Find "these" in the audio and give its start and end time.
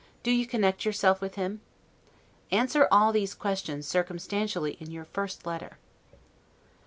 3.13-3.35